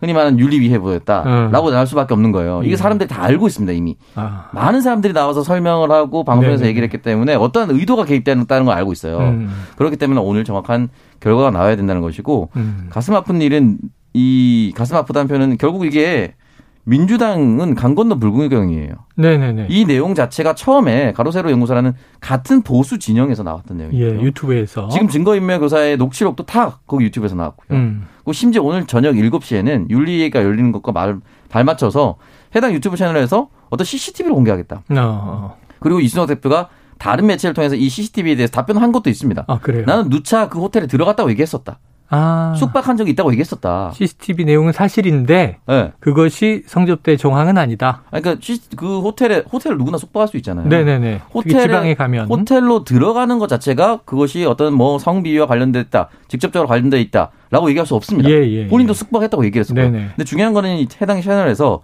[0.00, 1.72] 흔히 말하는 윤리위 해보였다라고 음.
[1.72, 2.62] 나올 수밖에 없는 거예요.
[2.62, 2.76] 이게 예.
[2.76, 3.96] 사람들이 다 알고 있습니다 이미.
[4.14, 4.48] 아.
[4.52, 6.68] 많은 사람들이 나와서 설명을 하고 방송에서 네네.
[6.70, 9.18] 얘기를 했기 때문에 어떠한 의도가 개입되는 걸 알고 있어요.
[9.18, 10.88] 음, 그렇기 때문에 오늘 정확한
[11.20, 12.86] 결과가 나와야 된다는 것이고 음.
[12.88, 13.78] 가슴 아픈 일은
[14.14, 16.34] 이 가슴 아프다는 표현은 결국 이게
[16.84, 18.92] 민주당은 강 건너 불구경이에요.
[19.16, 19.66] 네네네.
[19.68, 24.06] 이 내용 자체가 처음에 가로세로 연구소라는 같은 보수 진영에서 나왔던 내용이에요.
[24.06, 24.88] 예, 유튜브에서.
[24.88, 27.78] 지금 증거인멸 교사의 녹취록도 다 거기 유튜브에서 나왔고요.
[27.78, 28.06] 음.
[28.16, 32.16] 그리고 심지어 오늘 저녁 7시에는 윤리위가 열리는 것과 말, 발맞춰서
[32.56, 34.82] 해당 유튜브 채널에서 어떤 CCTV를 공개하겠다.
[34.90, 35.56] 어.
[35.80, 39.44] 그리고 이준석 대표가 다른 매체를 통해서 이 CCTV에 대해서 답변한 것도 있습니다.
[39.46, 39.84] 아, 그래요?
[39.86, 41.78] 나는 누차 그 호텔에 들어갔다고 얘기했었다.
[42.10, 42.54] 아.
[42.56, 43.92] 숙박한 적이 있다고 얘기했었다.
[43.94, 45.92] CCTV 내용은 사실인데 예.
[46.00, 48.02] 그것이 성접대 정황은 아니다.
[48.10, 50.66] 아니, 그러니까 시- 그 호텔에 호텔을 누구나 숙박할 수 있잖아요.
[50.68, 51.22] 네네네.
[51.32, 57.68] 호텔에- 지방에 가면 호텔로 들어가는 것 자체가 그것이 어떤 뭐 성비위와 관련됐다, 직접적으로 관련돼 있다라고
[57.70, 58.28] 얘기할 수 없습니다.
[58.28, 58.94] 예, 예, 본인도 예.
[58.94, 59.90] 숙박했다고 얘기했을 거예요.
[59.90, 60.06] 네네.
[60.16, 61.82] 근데 중요한 거는 이 해당 채널에서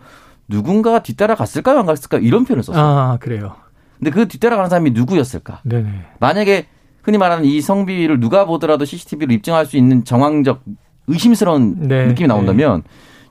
[0.48, 2.20] 누군가가 뒤따라 갔을까요, 안 갔을까요?
[2.20, 2.82] 이런 표현을 썼어요.
[2.84, 3.54] 아 그래요.
[3.98, 5.60] 근데 그 뒤따라 가는 사람이 누구였을까?
[5.64, 5.88] 네네.
[6.20, 6.66] 만약에
[7.06, 10.60] 흔히 말하는 이 성비위를 누가 보더라도 CCTV로 입증할 수 있는 정황적
[11.06, 12.82] 의심스러운 네, 느낌이 나온다면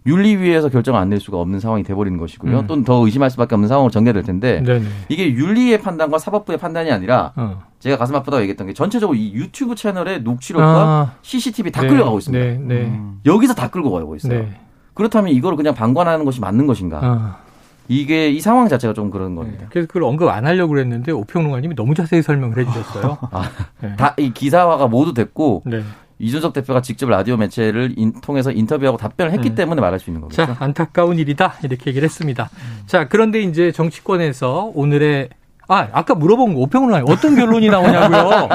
[0.08, 2.60] 윤리위에서 결정을 안 낼 수가 없는 상황이 돼버리는 것이고요.
[2.60, 2.68] 음.
[2.68, 4.86] 또는 더 의심할 수밖에 없는 상황으로 전개될 텐데 네네.
[5.10, 7.64] 이게 윤리의 판단과 사법부의 판단이 아니라 어.
[7.80, 12.20] 제가 가슴 아프다고 얘기했던 게 전체적으로 이 유튜브 채널의 녹취록과 아, CCTV 다 네, 끌려가고
[12.20, 12.46] 있습니다.
[12.46, 12.76] 네, 네.
[12.86, 13.20] 음.
[13.26, 14.40] 여기서 다 끌고 가고 있어요.
[14.42, 14.60] 네.
[14.94, 17.00] 그렇다면 이거를 그냥 방관하는 것이 맞는 것인가?
[17.04, 17.38] 아,
[17.88, 19.42] 이게 이 상황 자체가 좀 그런 네.
[19.42, 19.66] 겁니다.
[19.70, 23.18] 그래서 그걸 언급 안 하려고 그랬는데 오평론가님이 너무 자세히 설명을 해주셨어요.
[23.32, 23.50] 아,
[23.82, 23.96] 네.
[23.96, 25.82] 다이 기사화가 모두 됐고 네.
[26.18, 29.56] 이준석 대표가 직접 라디오 매체를 인- 통해서 인터뷰하고 답변을 했기 네.
[29.56, 30.46] 때문에 말할 수 있는 거겠죠.
[30.46, 31.56] 자, 안타까운 일이다.
[31.64, 32.50] 이렇게 얘기를 했습니다.
[32.86, 35.30] 자, 그런데 이제 정치권에서 오늘의
[35.68, 38.50] 아, 아까 물어본 거 오평론가님 어떤 결론이 나오냐고요.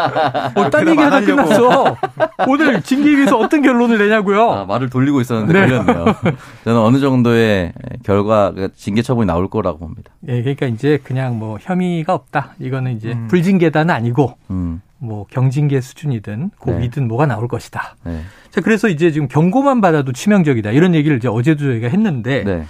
[0.54, 1.96] 어, 딴 얘기 하다 끝났어.
[2.46, 4.50] 오늘 징계위에서 어떤 결론을 내냐고요.
[4.50, 5.66] 아, 말을 돌리고 있었는데 네.
[5.66, 6.04] 걸렸네요.
[6.64, 7.72] 저는 어느 정도의
[8.04, 10.12] 결과 그 징계 처분이 나올 거라고 봅니다.
[10.28, 12.54] 예, 그러니까 이제 그냥 뭐 혐의가 없다.
[12.60, 13.26] 이거는 이제 음.
[13.28, 16.82] 불징계단은 아니고 음, 뭐 경징계 수준이든 그 네.
[16.82, 17.96] 위든 뭐가 나올 것이다.
[18.04, 18.20] 네.
[18.50, 20.70] 자, 그래서 이제 지금 경고만 받아도 치명적이다.
[20.70, 22.64] 이런 얘기를 이제 어제도 저희가 했는데 네.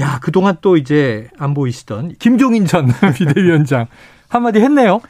[0.00, 3.86] 야, 그동안 또 이제 안 보이시던 김종인 전 비대위원장
[4.28, 5.00] 한마디 했네요.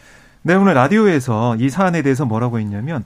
[0.43, 3.05] 네, 오늘 라디오에서 이 사안에 대해서 뭐라고 했냐면,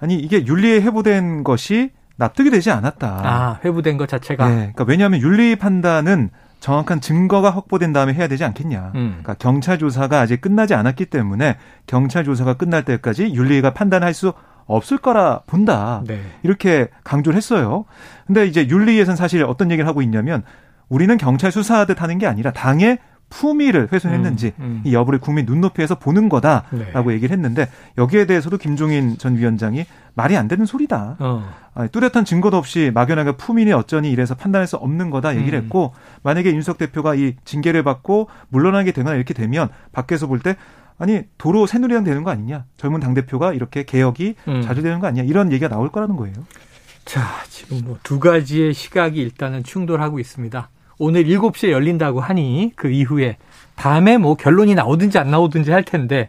[0.00, 3.20] 아니, 이게 윤리에 회부된 것이 납득이 되지 않았다.
[3.24, 4.48] 아, 회부된 것 자체가.
[4.48, 8.92] 네, 그러니까 왜냐하면 윤리 판단은 정확한 증거가 확보된 다음에 해야 되지 않겠냐.
[8.94, 9.08] 음.
[9.20, 14.32] 그러니까 경찰 조사가 아직 끝나지 않았기 때문에 경찰 조사가 끝날 때까지 윤리위가 판단할 수
[14.66, 16.02] 없을 거라 본다.
[16.06, 16.20] 네.
[16.42, 17.84] 이렇게 강조를 했어요.
[18.26, 20.42] 근데 이제 윤리위에서는 사실 어떤 얘기를 하고 있냐면
[20.88, 22.98] 우리는 경찰 수사하듯 하는 게 아니라 당의
[23.30, 24.82] 품위를 훼손했는지 음, 음.
[24.84, 27.14] 이 여부를 국민 눈높이에서 보는 거다라고 네.
[27.14, 31.16] 얘기를 했는데 여기에 대해서도 김종인 전 위원장이 말이 안 되는 소리다.
[31.18, 31.52] 어.
[31.74, 35.64] 아, 뚜렷한 증거도 없이 막연하게 품위니 어쩌니 이래서 판단할 수 없는 거다 얘기를 음.
[35.64, 40.56] 했고 만약에 윤석 대표가 이 징계를 받고 물러나게 되거나 이렇게 되면 밖에서 볼 때
[40.96, 44.62] 아니 도로 새누리당 되는 거 아니냐 젊은 당 대표가 이렇게 개혁이 음.
[44.62, 46.34] 자주 되는 거 아니냐 이런 얘기가 나올 거라는 거예요.
[47.04, 50.68] 자, 지금 뭐 두 가지의 시각이 일단은 충돌하고 있습니다.
[50.98, 53.36] 오늘 7시에 열린다고 하니 그 이후에
[53.76, 56.28] 밤에 뭐 결론이 나오든지 안 나오든지 할 텐데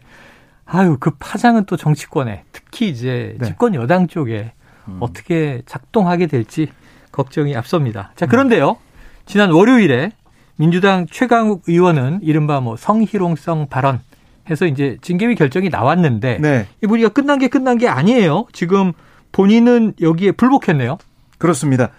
[0.65, 3.47] 아유, 그 파장은 또 정치권에 특히 이제 네.
[3.47, 4.53] 집권 여당 쪽에
[4.88, 4.97] 음.
[4.99, 6.67] 어떻게 작동하게 될지
[7.12, 8.12] 걱정이 앞섭니다.
[8.15, 8.77] 자, 그런데요.
[9.25, 10.12] 지난 월요일에
[10.58, 13.99] 민주당 최강욱 의원은 이른바 뭐 성희롱성 발언
[14.49, 18.45] 해서 이제 징계위 결정이 나왔는데 네, 이분이가 끝난 게 끝난 게 아니에요.
[18.51, 18.93] 지금
[19.32, 20.97] 본인은 여기에 불복했네요.
[21.38, 21.89] 그렇습니다.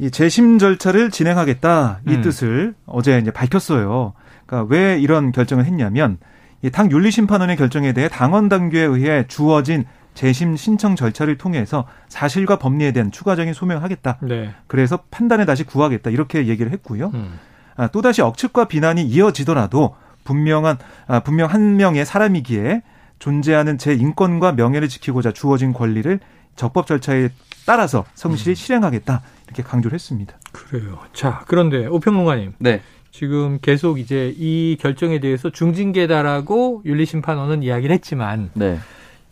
[0.00, 2.22] 이 재심 절차를 진행하겠다 이 음.
[2.22, 4.14] 뜻을 어제 이제 밝혔어요.
[4.46, 6.16] 그러니까 왜 이런 결정을 했냐면
[6.62, 9.84] 이당 윤리심판원의 결정에 대해 당원 당규에 의해 주어진
[10.14, 14.16] 재심 신청 절차를 통해서 사실과 법리에 대한 추가적인 소명을 하겠다.
[14.22, 14.54] 네.
[14.66, 17.10] 그래서 판단에 다시 구하겠다 이렇게 얘기를 했고요.
[17.12, 17.38] 음.
[17.76, 22.82] 아, 또 다시 억측과 비난이 이어지더라도 분명한 아, 분명 한 명의 사람이기에
[23.18, 26.20] 존재하는 제 인권과 명예를 지키고자 주어진 권리를
[26.56, 27.28] 적법 절차에
[27.66, 30.36] 따라서 성실히 실행하겠다 이렇게 강조를 했습니다.
[30.52, 30.98] 그래요.
[31.12, 32.80] 자, 그런데 오평론가님 네.
[33.10, 38.78] 지금 계속 이제 이 결정에 대해서 중징계다라고 윤리심판원은 이야기를 했지만 네.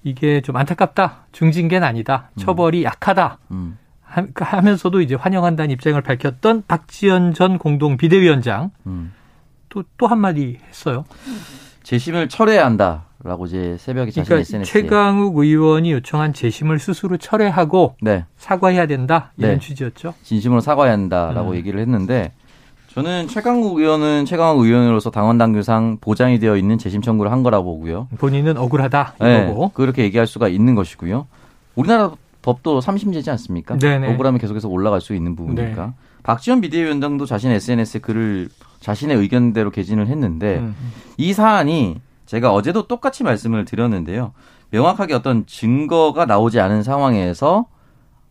[0.03, 1.27] 이게 좀 안타깝다.
[1.33, 2.31] 중징계는 아니다.
[2.37, 3.39] 처벌이 약하다.
[3.53, 3.79] 음.
[4.03, 9.13] 하- 하면서도 이제 환영한다는 입장을 밝혔던 박지원 전 공동 비대위원장 음.
[9.69, 11.05] 또또 한마디 했어요.
[11.85, 17.97] 재심을 철회해야 한다 라고 이제 새벽에 자신 그러니까 SNS에 최강욱 의원이 요청한 재심을 스스로 철회하고
[18.01, 18.25] 네.
[18.37, 19.59] 사과해야 된다 이런 네.
[19.59, 20.15] 취지였죠.
[20.23, 21.57] 진심으로 사과해야 한다라고 음.
[21.57, 22.33] 얘기를 했는데
[22.93, 28.09] 저는 최강욱 의원은 최강욱 의원으로서 당원 당규상 보장이 되어 있는 재심 청구를 한 거라고 보고요.
[28.19, 29.71] 본인은 억울하다 네, 이거고.
[29.71, 31.27] 그렇게 얘기할 수가 있는 것이고요.
[31.75, 33.79] 우리나라 법도 3심제지 않습니까?
[33.79, 34.15] 네네.
[34.15, 35.87] 억울하면 계속해서 올라갈 수 있는 부분이니까.
[35.87, 35.93] 네.
[36.23, 38.49] 박지원 비대위원장도 자신의 SNS에 글을
[38.81, 40.75] 자신의 의견대로 게진을 했는데 음.
[41.17, 44.33] 이 사안이 제가 어제도 똑같이 말씀을 드렸는데요.
[44.71, 47.67] 명확하게 어떤 증거가 나오지 않은 상황에서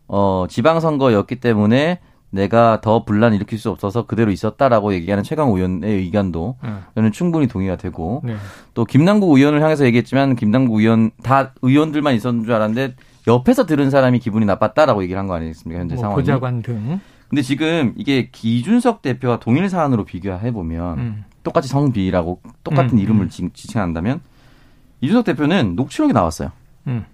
[0.06, 1.98] 어 지방선거였기 때문에
[2.30, 6.80] 내가 더 분란 일으킬 수 없어서 그대로 있었다라고 얘기하는 최강 의원의 의견도 음.
[6.94, 8.36] 저는 충분히 동의가 되고 네.
[8.74, 12.94] 또 김남국 의원을 향해서 얘기했지만 김남국 의원 다 의원들만 있었는 줄 알았는데
[13.26, 16.20] 옆에서 들은 사람이 기분이 나빴다라고 얘기를 한 거 아니겠습니까 현재 뭐 상황이.
[16.22, 17.00] 보좌관 등.
[17.28, 21.24] 근데 지금 이게 기준석 대표와 동일 사안으로 비교해 보면 음.
[21.48, 23.28] 똑같이 성비라고 똑같은 음, 이름을 음.
[23.30, 24.20] 지- 지칭한다면
[25.00, 26.50] 이준석 대표는 녹취록이 나왔어요.
[26.88, 27.04] 음.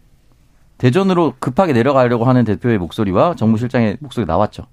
[0.78, 4.64] 대전으로 급하게 내려가려고 하는 대표의 목소리와 정무실장의 목소리가 나왔죠.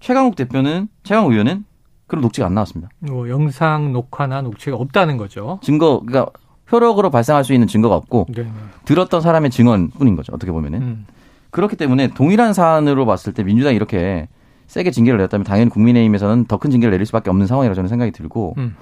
[0.00, 1.64] 최강욱 대표는 최강 의원은
[2.06, 2.90] 그런 녹취가 안 나왔습니다.
[3.00, 5.58] 뭐 영상 녹화나 녹취가 없다는 거죠.
[5.62, 6.30] 증거 그러니까
[6.70, 8.46] 효력으로 발생할 수 있는 증거가 없고 네.
[8.84, 10.32] 들었던 사람의 증언뿐인 거죠.
[10.34, 11.06] 어떻게 보면은 음.
[11.50, 14.28] 그렇기 때문에 동일한 사안으로 봤을 때 민주당이 이렇게
[14.66, 18.54] 세게 징계를 냈다면 당연히 국민의힘에서는 더 큰 징계를 내릴 수밖에 없는 상황이라고 저는 생각이 들고
[18.58, 18.76] 음.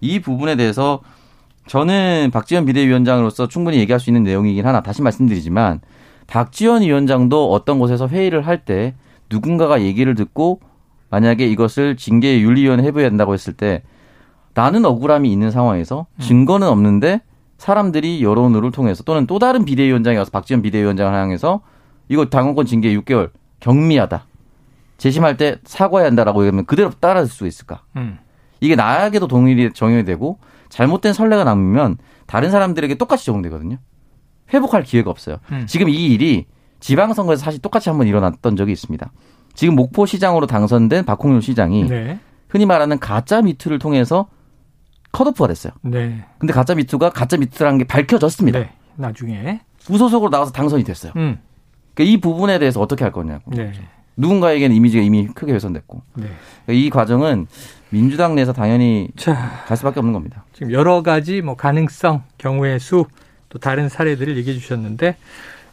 [0.00, 1.00] 이 부분에 대해서
[1.66, 5.80] 저는 박지원 비대위원장으로서 충분히 얘기할 수 있는 내용이긴 하나 다시 말씀드리지만
[6.26, 8.94] 박지원 위원장도 어떤 곳에서 회의를 할 때
[9.30, 10.60] 누군가가 얘기를 듣고
[11.10, 13.82] 만약에 이것을 징계 윤리위원회 해부해야 된다고 했을 때
[14.54, 17.20] 나는 억울함이 있는 상황에서 증거는 없는데
[17.58, 21.60] 사람들이 여론을 통해서 또는 또 다른 비대위원장이 와서 박지원 비대위원장을 향해서
[22.08, 24.26] 이거 당원권 징계 6개월 경미하다.
[24.98, 27.82] 재심할 때 사과해야 한다라고 얘기하면 그대로 따라줄 수 있을까?
[27.96, 28.18] 음.
[28.60, 33.78] 이게 나에게도 동일이 적용이 되고 잘못된 선례가 남으면 다른 사람들에게 똑같이 적용되거든요.
[34.52, 35.38] 회복할 기회가 없어요.
[35.52, 35.66] 음.
[35.66, 36.46] 지금 이 일이
[36.80, 39.10] 지방선거에서 사실 똑같이 한번 일어났던 적이 있습니다.
[39.54, 42.18] 지금 목포시장으로 당선된 박홍윤 시장이 네.
[42.48, 44.28] 흔히 말하는 가짜 미투를 통해서
[45.12, 45.72] 컷오프가 됐어요.
[45.82, 46.24] 네.
[46.38, 48.58] 근데 가짜 미투가 가짜 미투라는 게 밝혀졌습니다.
[48.58, 48.72] 네.
[48.96, 49.60] 나중에.
[49.88, 51.12] 무소속으로 나와서 당선이 됐어요.
[51.16, 51.38] 음.
[51.94, 53.50] 그러니까 이 부분에 대해서 어떻게 할 거냐고.
[53.52, 53.72] 네.
[54.16, 56.02] 누군가에게는 이미지가 이미 크게 훼손됐고.
[56.14, 56.26] 네.
[56.64, 57.46] 그러니까 이 과정은
[57.90, 60.44] 민주당 내에서 당연히 자, 갈 수밖에 없는 겁니다.
[60.52, 63.06] 지금 여러 가지 뭐 가능성, 경우의 수,
[63.48, 65.16] 또 다른 사례들을 얘기해 주셨는데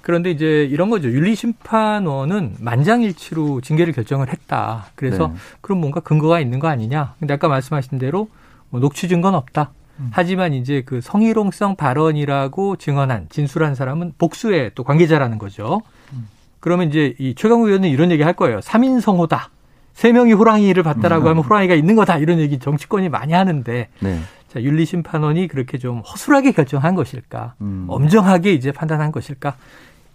[0.02, 1.10] 그런데 이제 이런 거죠.
[1.10, 4.88] 윤리심판원은 만장일치로 징계를 결정을 했다.
[4.96, 5.34] 그래서 네.
[5.62, 7.16] 그럼 뭔가 근거가 있는 거 아니냐.
[7.20, 8.28] 근데 아까 말씀하신 대로
[8.70, 9.72] 뭐 녹취 증거는 없다.
[10.10, 15.82] 하지만 이제 그 성희롱성 발언이라고 증언한 진술한 사람은 복수의 또 관계자라는 거죠.
[16.62, 18.62] 그러면 이제 이 최강욱 의원은 이런 얘기 할 거예요.
[18.62, 19.50] 삼인성호다.
[19.94, 24.20] 세 명이 호랑이를 봤다라고 하면 호랑이가 있는 거다 이런 얘기 정치권이 많이 하는데 네.
[24.48, 27.56] 자, 윤리 심판원이 그렇게 좀 허술하게 결정한 것일까?
[27.62, 27.86] 음.
[27.90, 29.56] 엄정하게 이제 판단한 것일까?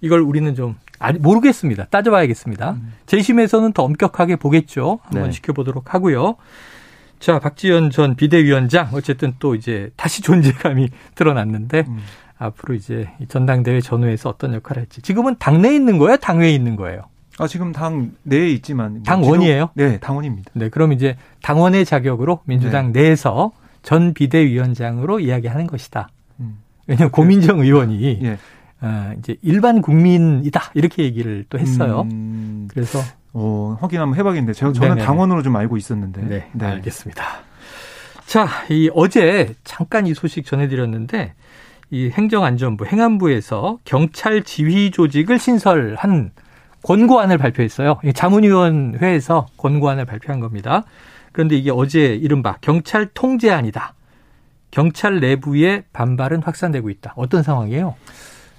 [0.00, 0.76] 이걸 우리는 좀
[1.20, 1.86] 모르겠습니다.
[1.86, 2.76] 따져봐야겠습니다.
[3.06, 5.00] 재심에서는 더 엄격하게 보겠죠.
[5.02, 5.30] 한번 네.
[5.30, 6.36] 지켜보도록 하고요.
[7.18, 11.98] 자, 박지원 전 비대위원장 어쨌든 또 이제 다시 존재감이 드러났는데 음.
[12.38, 16.16] 앞으로 이제 이 전당대회 전후에서 어떤 역할을 할지 지금은 당내에 있는 거예요?
[16.18, 17.02] 당외에 있는 거예요?
[17.38, 19.70] 아, 지금 당 내에 있지만 뭐 당원이에요?
[19.74, 20.50] 지도- 네, 당원입니다.
[20.54, 26.08] 네, 그럼 이제 당원의 자격으로 민주당 내에서 전 비대위원장으로 이야기하는 것이다.
[26.40, 26.58] 음.
[26.86, 28.38] 왜냐하면 고민정 의원이 예.
[28.80, 32.06] 어, 이제 일반 국민이다 이렇게 얘기를 또 했어요.
[32.10, 33.00] 음, 그래서
[33.32, 35.06] 어, 확인 한번 해봐야겠는데 제가 저는 네네네.
[35.06, 36.22] 당원으로 좀 알고 있었는데.
[36.52, 37.22] 네, 알겠습니다.
[38.26, 41.34] 자, 이 어제 잠깐 이 소식 전해드렸는데
[41.90, 46.32] 이 행정안전부 행안부에서 경찰 지휘 조직을 신설한
[46.82, 48.00] 권고안을 발표했어요.
[48.04, 50.84] 이 자문위원회에서 권고안을 발표한 겁니다.
[51.32, 53.94] 그런데 이게 어제 이른바 경찰 통제안이다.
[54.70, 57.14] 경찰 내부의 반발은 확산되고 있다.
[57.16, 57.94] 어떤 상황이에요?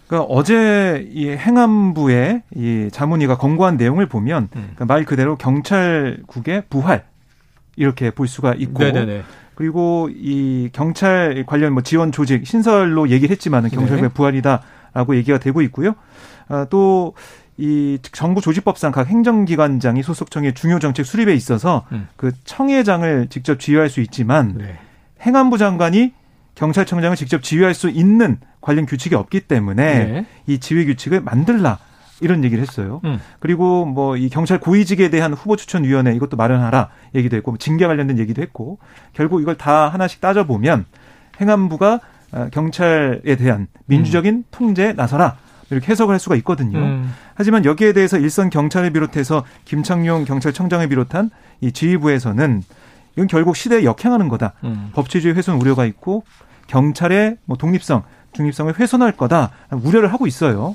[0.08, 4.72] 그러니까 어제 이 행안부의 이 자문위가 권고한 내용을 보면 음.
[4.76, 7.06] 그러니까 말 그대로 경찰국의 부활
[7.76, 9.24] 이렇게 볼 수가 있고 네네네.
[9.58, 14.08] 그리고 이 경찰 관련 뭐 지원 조직 신설로 얘기를 했지만은 네.
[14.10, 15.96] 부활이다라고 얘기가 되고 있고요.
[16.48, 22.08] 아, 또이 정부 조직법상 각 행정기관장이 소속 청의 중요 정책 수립에 있어서 음.
[22.18, 24.78] 그 청해장을 직접 지휘할 수 있지만 네.
[25.22, 26.14] 행안부 장관이
[26.54, 30.26] 경찰청장을 직접 지휘할 수 있는 관련 규칙이 없기 때문에 네.
[30.46, 31.80] 이 지휘 규칙을 만들라
[32.22, 33.02] 이런 얘기를 했어요.
[33.06, 33.20] 음.
[33.40, 37.86] 그리고 뭐 이 경찰 고위직에 대한 후보 추천 위원회 이것도 마련하라 얘기도 했고 뭐 징계
[37.86, 38.80] 관련된 얘기도 했고
[39.14, 40.86] 결국 이걸 다 하나씩 따져 보면
[41.40, 42.00] 행안부가
[42.32, 45.38] 어, 경찰에 대한 민주적인 통제에 나서라
[45.70, 46.80] 이렇게 해석을 할 수가 있거든요.
[46.80, 47.14] 음.
[47.36, 51.30] 하지만 여기에 대해서 일선 경찰을 비롯해서 김창룡 경찰청장을 비롯한
[51.62, 52.64] 이 지휘부에서는
[53.16, 54.54] 이건 결국 시대에 역행하는 거다.
[54.64, 54.92] 음.
[54.94, 56.24] 법치주의 훼손 우려가 있고
[56.68, 58.04] 경찰의 뭐 독립성,
[58.34, 60.74] 중립성을 훼손할 거다 우려를 하고 있어요.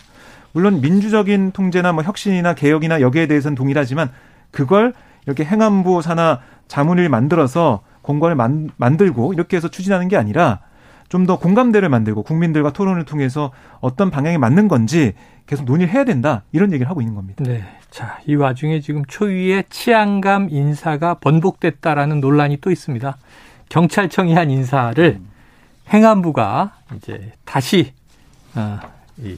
[0.52, 4.10] 물론 민주적인 통제나 뭐 혁신이나 개혁이나 여기에 대해서는 동일하지만
[4.50, 4.92] 그걸
[5.26, 10.60] 이렇게 행안부 산하 자문을 만들어서 공관을 만, 만들고 이렇게 해서 추진하는 게 아니라
[11.08, 15.12] 좀 더 공감대를 만들고 국민들과 토론을 통해서 어떤 방향이 맞는 건지
[15.46, 17.44] 계속 논의를 해야 된다 이런 얘기를 하고 있는 겁니다.
[17.44, 17.62] 네.
[17.90, 23.18] 자, 이 와중에 지금 초유의 치안감 인사가 번복됐다라는 논란이 또 있습니다.
[23.68, 25.20] 경찰청이 한 인사를
[25.92, 27.92] 행안부가 이제 다시
[28.54, 28.78] 어,
[29.18, 29.36] 이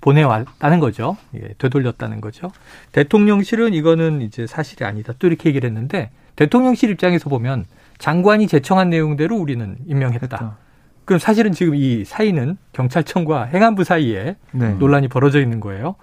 [0.00, 1.16] 보내왔다는 거죠.
[1.34, 2.50] 예, 되돌렸다는 거죠.
[2.92, 5.12] 대통령실은 이거는 이제 사실이 아니다.
[5.18, 7.64] 또 이렇게 얘기를 했는데 대통령실 입장에서 보면
[7.98, 10.36] 장관이 제청한 내용대로 우리는 임명했다.
[10.36, 10.58] 했다.
[11.04, 14.74] 그럼 사실은 지금 이 사이는 경찰청과 행안부 사이에 네.
[14.74, 15.94] 논란이 벌어져 있는 거예요.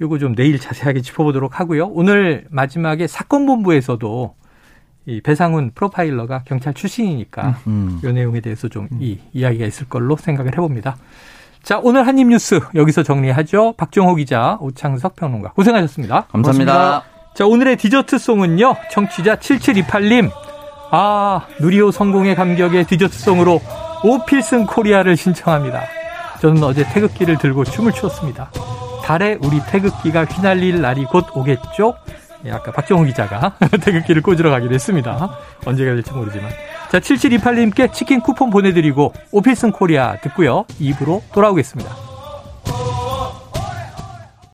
[0.00, 1.86] 요거 좀 내일 자세하게 짚어보도록 하고요.
[1.86, 4.34] 오늘 마지막에 사건본부에서도
[5.06, 8.00] 이 배상훈 프로파일러가 경찰 출신이니까 음.
[8.04, 10.98] 이 내용에 대해서 좀이 이야기가 있을 걸로 생각을 해봅니다.
[11.68, 13.74] 자, 오늘 한입 뉴스 여기서 정리하죠.
[13.76, 16.24] 박정호 기자, 오창석 평론가 고생하셨습니다.
[16.32, 16.72] 감사합니다.
[16.72, 17.02] 고맙습니다.
[17.34, 18.74] 자, 오늘의 디저트송은요.
[18.90, 20.30] 청취자 7728님.
[20.90, 23.60] 아, 누리호 성공의 감격의 디저트송으로
[24.02, 25.82] 오 필승 코리아를 신청합니다.
[26.40, 28.50] 저는 어제 태극기를 들고 춤을 추었습니다.
[29.04, 31.96] 달에 우리 태극기가 휘날릴 날이 곧 오겠죠?
[32.44, 35.38] 예, 아까 박정호 기자가 태극기를 꽂으러 가기로 했습니다.
[35.64, 36.50] 언제가 될지 모르지만.
[36.90, 40.64] 자, 7728님께 치킨 쿠폰 보내드리고 오필슨 코리아 듣고요.
[40.78, 42.17] 입으로 돌아오겠습니다.